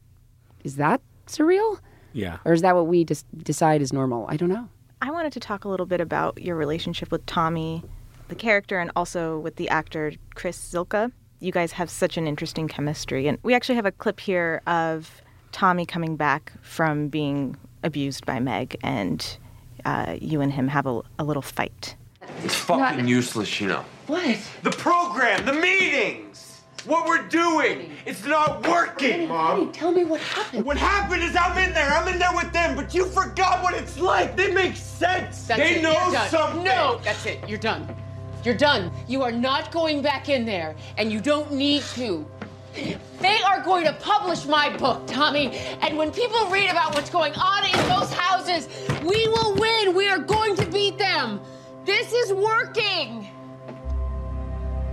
[0.63, 1.79] is that surreal,
[2.13, 2.37] Yeah.
[2.45, 4.25] or is that what we just decide is normal?
[4.29, 4.69] I don't know.
[5.01, 7.83] I wanted to talk a little bit about your relationship with Tommy,
[8.29, 11.11] the character, and also with the actor Chris Zylka.
[11.41, 13.27] You guys have such an interesting chemistry.
[13.27, 15.21] And we actually have a clip here of
[15.55, 19.37] Tommy coming back from being abused by Meg, and
[19.85, 21.95] uh, you and him have a, a little fight.
[22.43, 23.85] It's fucking useless, you know.
[24.07, 24.37] What?
[24.63, 29.71] The program, the meetings, what we're doing, it's not working, Mom.
[29.71, 30.65] Tell me what happened.
[30.65, 33.75] What happened is I'm in there, I'm in there with them, but you forgot what
[33.75, 34.35] it's like.
[34.35, 35.47] They make sense.
[35.47, 35.83] That's they it.
[35.83, 36.65] know You're something.
[36.65, 37.47] No, that's it.
[37.47, 37.95] You're done.
[38.43, 38.91] You're done.
[39.07, 42.27] You are not going back in there, and you don't need to.
[42.75, 45.55] They are going to publish my book, Tommy.
[45.81, 48.67] And when people read about what's going on in those houses,
[49.03, 49.95] we will win.
[49.95, 51.39] We are going to beat them.
[51.85, 53.29] This is working.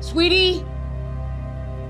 [0.00, 0.64] Sweetie,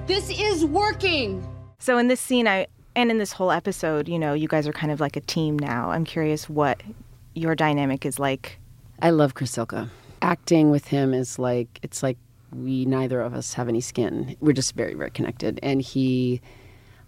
[0.07, 1.47] this is working.
[1.79, 4.73] So in this scene, I and in this whole episode, you know, you guys are
[4.73, 5.91] kind of like a team now.
[5.91, 6.83] I'm curious what
[7.35, 8.59] your dynamic is like.
[9.01, 9.89] I love Chris Zylka.
[10.21, 12.19] Acting with him is like it's like
[12.55, 14.37] we neither of us have any skin.
[14.41, 16.41] We're just very very connected, and he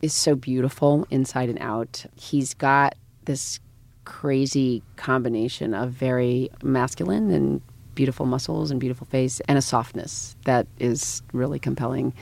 [0.03, 2.05] is so beautiful inside and out.
[2.15, 3.61] He's got this
[4.05, 7.63] crazy combination of very masculine and
[7.95, 12.13] beautiful muscles and beautiful face and a softness that is really compelling.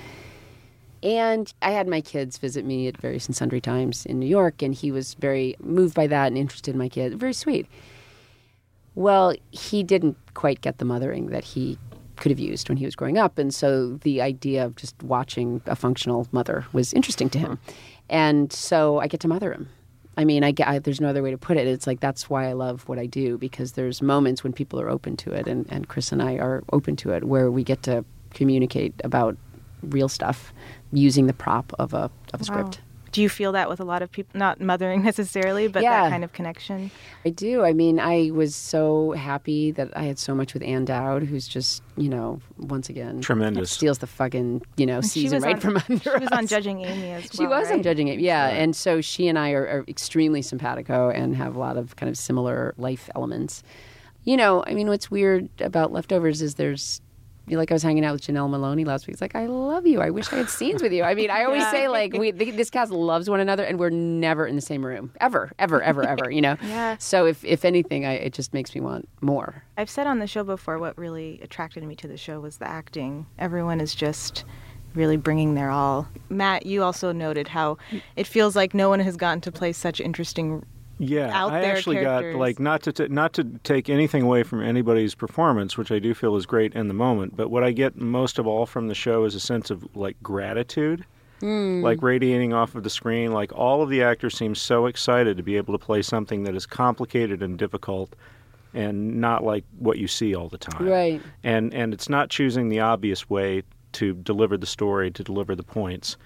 [1.02, 4.62] And I had my kids visit me at various and sundry times in New York,
[4.62, 7.18] and he was very moved by that and interested in my kid.
[7.18, 7.66] Very sweet.
[8.94, 11.78] Well, he didn't quite get the mothering that he
[12.22, 13.36] could have used when he was growing up.
[13.36, 17.56] And so the idea of just watching a functional mother was interesting to him.
[17.56, 17.72] Mm-hmm.
[18.08, 19.68] And so I get to mother him.
[20.16, 21.66] I mean, I, I there's no other way to put it.
[21.66, 24.88] It's like that's why I love what I do because there's moments when people are
[24.88, 27.82] open to it, and, and Chris and I are open to it, where we get
[27.84, 29.36] to communicate about
[29.82, 30.52] real stuff
[30.92, 32.80] using the prop of a of a script.
[33.12, 33.14] Wow.
[33.14, 34.38] Do you feel that with a lot of people?
[34.38, 36.02] Not mothering necessarily, but Yeah.
[36.04, 36.90] that kind of connection.
[37.24, 37.62] I do.
[37.62, 41.46] I mean, I was so happy that I had so much with Ann Dowd, who's
[41.46, 43.70] just, you know, once again Tremendous.
[43.70, 46.46] steals the fucking, you know, season right on- from under She was on.
[46.46, 47.30] Judging Amy as well.
[47.32, 47.60] She well.
[47.60, 48.48] was on judging it, yeah.
[48.48, 52.08] And so she and I are, are extremely simpatico and have a lot of kind
[52.10, 53.62] of similar life elements.
[54.24, 57.00] You know, I mean, what's weird about leftovers is there's, you know,
[57.48, 59.14] like I was hanging out with Janel Moloney last week.
[59.14, 60.00] It's like I love you.
[60.00, 61.02] I wish I had scenes with you.
[61.02, 61.70] I mean, I always Yeah.
[61.70, 65.12] say like we this cast loves one another, and we're never in the same room
[65.20, 66.30] ever, ever, ever, ever.
[66.30, 66.56] You know.
[66.62, 66.96] Yeah.
[66.98, 69.62] So if if anything, I, it just makes me want more.
[69.76, 72.68] I've said on the show before what really attracted me to the show was the
[72.68, 73.26] acting.
[73.38, 74.44] Everyone is just
[74.94, 76.06] really bringing their all.
[76.28, 77.78] Matt, you also noted how
[78.16, 80.64] it feels like no one has gotten to play such interesting.
[81.04, 82.34] Yeah, I actually characters.
[82.34, 85.98] got like not to t- not to take anything away from anybody's performance, which I
[85.98, 87.36] do feel is great in the moment.
[87.36, 90.16] But what I get most of all from the show is a sense of like
[90.22, 91.04] gratitude,
[91.40, 93.32] like radiating off of the screen.
[93.32, 96.54] Like all of the actors seem so excited to be able to play something that
[96.54, 98.14] is complicated and difficult,
[98.72, 100.86] and not like what you see all the time.
[100.86, 101.20] Right.
[101.42, 105.64] And and it's not choosing the obvious way to deliver the story to deliver the
[105.64, 106.16] points.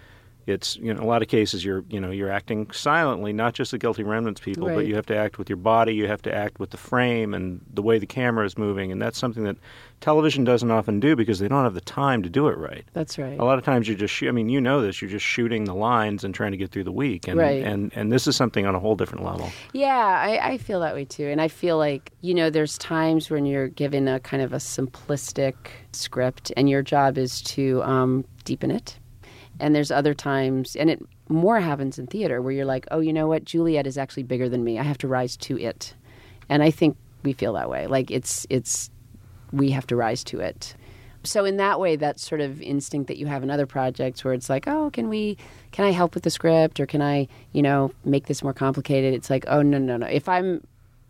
[0.47, 3.55] It's you know in a lot of cases you're you know you're acting silently, not
[3.55, 6.23] just the guilty remnants people, but you have to act with your body, you have
[6.23, 9.43] to act with the frame and the way the camera is moving, and that's something
[9.45, 9.57] that
[10.01, 12.85] television doesn't often do because they don't have the time to do it right.
[12.93, 13.39] That's right.
[13.41, 15.65] A lot of times you're just shoo- I mean you know this you're just shooting
[15.65, 17.63] the lines and trying to get through the week and Right.
[17.65, 19.51] and and this is something on a whole different level.
[19.73, 21.27] Yeah, I, I feel that way too.
[21.27, 24.57] And I feel like, you know, there's times when you're given a kind of a
[24.59, 25.55] simplistic
[25.93, 28.99] script and your job is to um, deepen it.
[29.59, 33.13] And there's other times, and it more happens in theater where you're like, oh, you
[33.13, 33.45] know what?
[33.45, 34.79] Juliet is actually bigger than me.
[34.79, 35.95] I have to rise to it.
[36.49, 37.87] And I think we feel that way.
[37.87, 38.91] Like it's, it's,
[39.53, 40.75] we have to rise to it.
[41.25, 44.35] So in that way, that sort of instinct that you have in other projects where
[44.35, 45.37] it's like, oh, can we,
[45.73, 49.13] can I help with the script or can I, you know, make this more complicated?
[49.13, 50.07] It's like, oh no, no, no.
[50.07, 50.65] If I'm,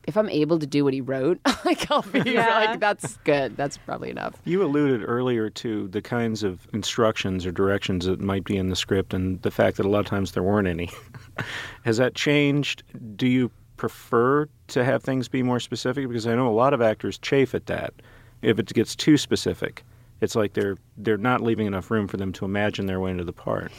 [0.06, 2.46] if I'm able to do what he wrote, like I'll be Yeah.
[2.70, 3.56] like, that's good.
[3.56, 4.34] That's probably enough.
[4.44, 8.76] You alluded earlier to the kinds of instructions or directions that might be in the
[8.76, 10.90] script and the fact that a lot of times there weren't any.
[11.84, 12.82] Has that changed?
[13.16, 16.08] Do you prefer to have things be more specific?
[16.08, 17.92] Because I know a lot of actors chafe at that.
[18.42, 19.82] If it gets too specific,
[20.20, 23.24] it's like they're they're not leaving enough room for them to imagine their way into
[23.24, 23.72] the part.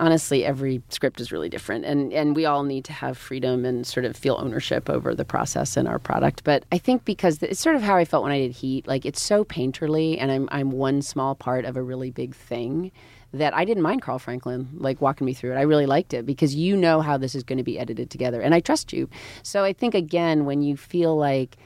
[0.00, 3.86] Honestly every script is really different and and we all need to have freedom and
[3.86, 7.60] sort of feel ownership over the process and our product but i think because it's
[7.60, 10.48] sort of how i felt when i did heat like it's so painterly and i'm
[10.50, 12.90] i'm one small part of a really big thing
[13.32, 15.56] that I didn't mind Carl Franklin like walking me through it.
[15.56, 18.40] I really liked it because you know how this is going to be edited together
[18.40, 19.08] and I trust you.
[19.44, 21.56] So I think again when you feel like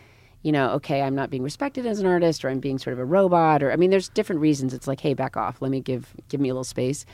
[0.43, 2.99] you know, okay, I'm not being respected as an artist or I'm being sort of
[2.99, 4.75] a robot or I mean there's different reasons.
[4.75, 5.63] It's like, hey, back off.
[5.63, 7.07] Let me give give me a little space.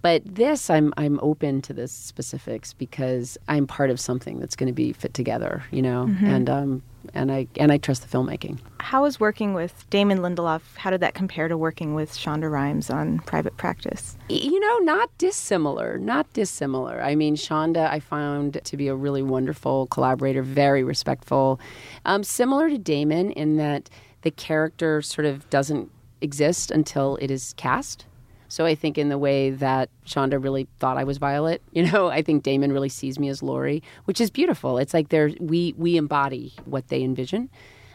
[0.00, 4.68] But this I'm I'm open to the specifics because I'm part of something that's going
[4.68, 6.08] to be fit together, you know.
[6.22, 6.82] And um
[7.14, 8.58] and I and I trust the filmmaking.
[8.80, 10.60] How was working with Damon Lindelof?
[10.76, 14.16] How did that compare to working with Shonda Rhimes on Private Practice?
[14.28, 17.02] You know, not dissimilar, not dissimilar.
[17.02, 21.60] I mean, Shonda, I found to be a really wonderful collaborator, very respectful.
[22.04, 23.90] Um, similar to Damon in that
[24.22, 28.04] the character sort of doesn't exist until it is cast.
[28.48, 32.08] So I think in the way that Shonda really thought I was Violet, you know,
[32.08, 34.78] I think Damon really sees me as Laurie, which is beautiful.
[34.78, 37.50] It's like they're we we embody what they envision.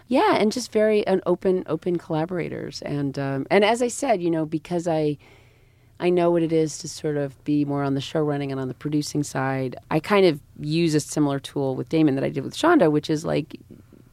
[0.07, 2.81] Yeah, and just very an open open collaborators.
[2.83, 5.17] And um, and as I said, you know, because I
[5.99, 8.59] I know what it is to sort of be more on the show running and
[8.59, 9.75] on the producing side.
[9.89, 13.09] I kind of use a similar tool with Damon that I did with Shonda, which
[13.09, 13.59] is like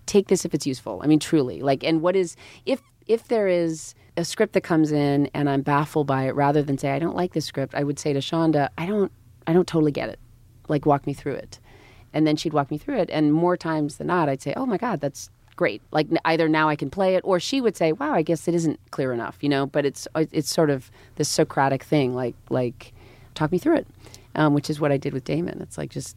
[0.07, 1.01] take this if it's useful.
[1.03, 1.61] I mean, truly.
[1.63, 5.63] Like, and what is if if there is a script that comes in and I'm
[5.63, 8.21] baffled by it, rather than say I don't like this script, I would say to
[8.21, 9.11] Shonda, I don't
[9.47, 10.21] I don't totally get it.
[10.69, 11.59] Like, walk me through it,
[12.13, 13.11] and then she'd walk me through it.
[13.11, 15.83] And more times than not, I'd say, Oh my God, that's great.
[15.91, 18.55] Like either now I can play it, or she would say, "Wow, I guess it
[18.55, 19.67] isn't clear enough," you know.
[19.67, 22.95] But it's it's sort of this Socratic thing, like like
[23.35, 23.87] talk me through it,
[24.35, 25.61] um, which is what I did with Damon.
[25.61, 26.17] It's like just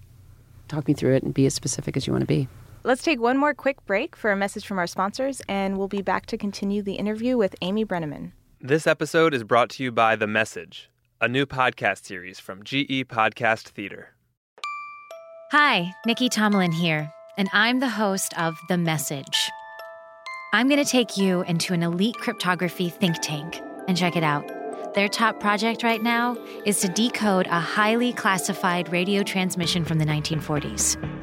[0.70, 2.48] talk me through it and be as specific as you want to be.
[2.86, 6.02] Let's take one more quick break for a message from our sponsors, and we'll be
[6.02, 8.34] back to continue the interview with Amy Brenneman.
[8.60, 10.90] This episode is brought to you by The Message,
[11.22, 14.10] a new podcast series from GE Podcast Theater.
[15.54, 19.50] Hi, Nicky Tomalin here, and I'm the host of The Message.
[20.52, 24.46] I'm going to take you into an elite cryptography think tank and check it out.
[24.94, 30.06] Their top project right now is to decode a highly classified radio transmission from the
[30.06, 31.23] 1940s.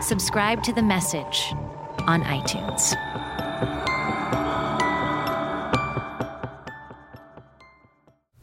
[0.00, 1.52] Subscribe to The Message
[2.06, 2.96] on iTunes.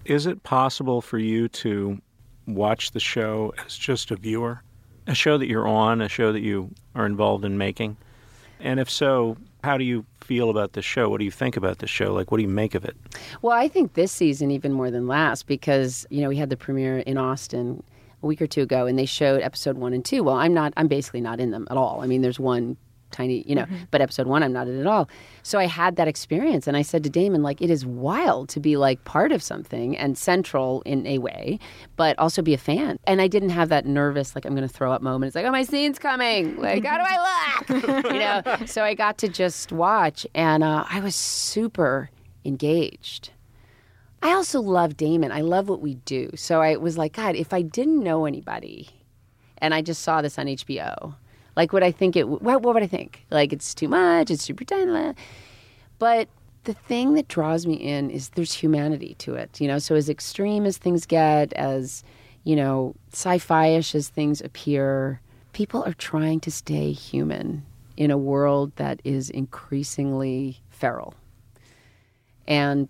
[0.06, 2.00] Is it possible for you to
[2.46, 4.62] watch the show as just a viewer?
[5.08, 7.98] A show that you're on, a show that you are involved in making?
[8.60, 11.10] And if so, how do you feel about the show?
[11.10, 12.14] What do you think about the show?
[12.14, 12.96] Like, what do you make of it?
[13.42, 16.58] Well, I think this season even more than last because you know we had the
[16.58, 17.84] premiere in Austin
[18.24, 20.24] a week or two ago, and they showed episode one and two.
[20.24, 20.74] Well, I'm not.
[20.78, 22.02] I'm basically not in them at all.
[22.02, 22.78] I mean, there's one
[23.12, 25.10] tiny, you know, but episode one I'm not in at all.
[25.44, 28.60] So I had that experience, and I said to Damon, like, it is wild to
[28.60, 31.60] be like part of something and central in a way,
[31.96, 33.00] but also be a fan.
[33.06, 35.30] And I didn't have that nervous, like, I'm going to throw up moment.
[35.30, 36.58] It's like, oh, my scene's coming.
[36.58, 37.84] Like, how do I look?
[38.14, 38.66] you know.
[38.66, 42.10] So I got to just watch, and uh, I was super
[42.46, 43.32] engaged.
[44.22, 45.32] I also love Damon.
[45.32, 46.32] I love what we do.
[46.36, 48.90] So I was like, God, if I didn't know anybody
[49.60, 51.16] and I just saw this on HBO,
[51.56, 53.26] like, would I think it, what, what would I think?
[53.32, 55.16] Like, it's too much, it's too pretend.
[56.00, 56.30] But
[56.66, 59.80] the thing that draws me in is there's humanity to it, you know?
[59.80, 62.04] So as extreme as things get, as,
[62.44, 65.22] you know, sci fi ish as things appear,
[65.54, 71.16] people are trying to stay human in a world that is increasingly feral.
[72.48, 72.88] And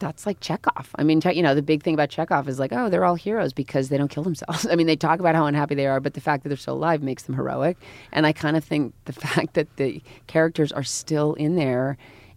[0.00, 0.90] that's like Chekhov.
[0.96, 3.52] I mean, you know, the big thing about Chekhov is like, oh, they're all heroes
[3.52, 4.66] because they don't kill themselves.
[4.70, 6.74] I mean, they talk about how unhappy they are, but the fact that they're still
[6.74, 7.76] alive makes them heroic.
[8.10, 11.96] And I kind of think the fact that the characters are still in there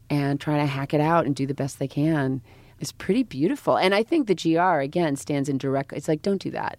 [0.09, 2.41] and trying to hack it out and do the best they can
[2.79, 3.77] is pretty beautiful.
[3.77, 6.77] And I think the GR, again, stands in direct, it's like, don't do that.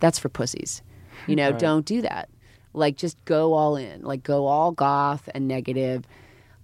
[0.00, 0.82] That's for pussies.
[1.26, 1.58] You know, Right.
[1.58, 2.28] don't do that.
[2.74, 6.04] Like, just go all in, like, go all goth and negative.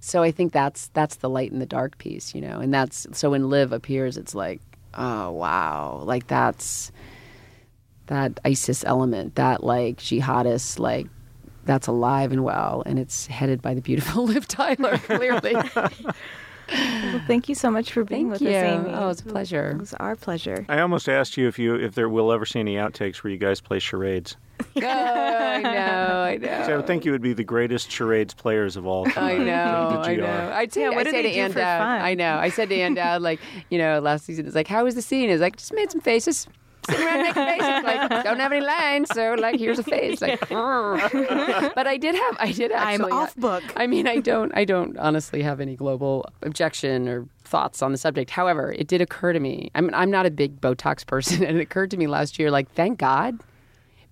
[0.05, 2.59] So I think that's that's the light and the dark piece, you know.
[2.59, 4.61] And that's so when Liv appears, it's like,
[4.95, 6.91] oh wow, like that's
[8.09, 11.07] that ISIS element, that like jihadist, like
[11.67, 15.55] that's alive and well, and it's headed by the beautiful Liv Tyler, clearly.
[16.73, 18.57] Well, thank you so much for being Thank with you.
[18.57, 18.91] us, Amy.
[18.95, 19.71] Oh, it's a pleasure.
[19.73, 20.65] It was our pleasure.
[20.69, 23.37] I almost asked you if you if there will ever see any outtakes where you
[23.39, 24.37] guys play charades.
[24.77, 26.63] oh, I know, I know.
[26.67, 29.45] So I would think you would be the greatest charades players of all I know,
[29.45, 30.21] The I GR.
[30.23, 30.53] know.
[30.55, 32.01] I say, Yeah, what I do say they to do Ann for Dowd, fun?
[32.01, 32.37] I know.
[32.37, 35.03] I said to Ann Dowd, like, you know, last season, it's like, how was the
[35.03, 35.29] scene?
[35.31, 36.47] It's like, just made some faces.
[36.91, 40.41] Sitting around making faces, like don't have any lines, so like here's a face, like.
[40.49, 43.63] but I did have, I did I'm off uh, book.
[43.77, 47.99] I mean, I don't, I don't honestly have any global objection or thoughts on the
[47.99, 48.31] subject.
[48.31, 49.71] However, it did occur to me.
[49.75, 52.51] I mean, I'm not a big Botox person, and it occurred to me last year,
[52.51, 53.39] like, thank God.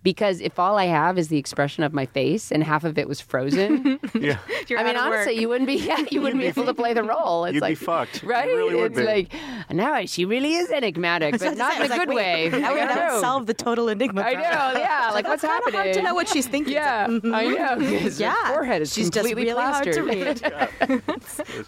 [0.02, 3.06] Because if all I have is the expression of my face and half of it
[3.06, 4.38] was frozen, yeah.
[4.76, 7.44] I mean, honestly, you wouldn't be yeah, you wouldn't be able to play the role.
[7.44, 8.22] It's like You'd be like fucked.
[8.22, 8.46] You right?
[8.46, 9.04] really would it's be.
[9.06, 9.32] like
[9.70, 12.48] now she really is enigmatic, but not in a good way.
[12.60, 14.22] That would, I that would solve the total enigma.
[14.22, 15.10] I know, yeah.
[15.12, 15.80] Like what's It's kinda happening?
[15.80, 16.72] Hard to know what she's thinking.
[16.72, 18.00] Yeah, I know.
[18.00, 20.04] 'cause her yeah, forehead is she's completely really to plastered.
[20.04, 21.02] read.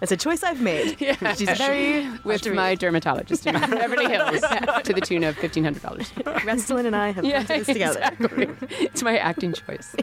[0.01, 1.01] That's a choice I've made.
[1.01, 1.35] Yeah.
[1.35, 4.41] She's very with my dermatologist in Beverly Hills
[4.85, 6.11] to the tune of fifteen hundred dollars.
[6.13, 7.99] Restylane and I have Yeah, put this together.
[7.99, 8.22] exactly.
[8.81, 9.95] It's my acting choice.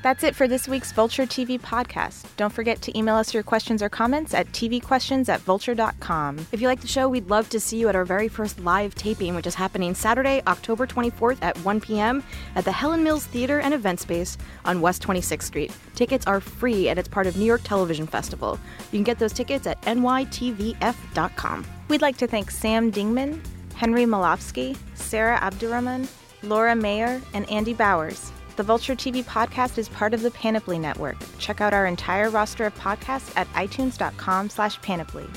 [0.00, 2.24] That's it for this week's Vulture TV podcast.
[2.36, 6.46] Don't forget to email us your questions or comments at tvquestions at vulture.com.
[6.52, 8.94] If you like the show, we'd love to see you at our very first live
[8.94, 12.22] taping, which is happening Saturday, October 24th at 1 p.m.
[12.54, 15.72] at the Helen Mills Theater and Event Space on West 26th Street.
[15.96, 18.58] Tickets are free and it's part of New York Television Festival.
[18.92, 21.66] You can get those tickets at nytvf.com.
[21.88, 23.40] We'd like to thank Sam Dingman,
[23.74, 26.06] Henry Molofsky, Sarah Abdurrahman,
[26.42, 28.32] Laura Mayer, and Andy Bowers.
[28.56, 31.16] The Vulture TV podcast is part of the Panoply Network.
[31.38, 35.28] Check out our entire roster of podcasts at itunes.com slash panoply.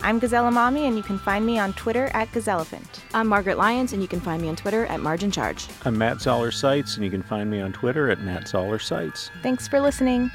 [0.00, 3.00] I'm Gazelle Emami, and you can find me on Twitter at Gazellephant.
[3.14, 5.68] I'm Margaret Lyons, and you can find me on Twitter at Margin Charge.
[5.84, 9.30] I'm Matt Zoller Seitz, and you can find me on Twitter at Matt Zoller Seitz.
[9.42, 10.30] Thanks for listening.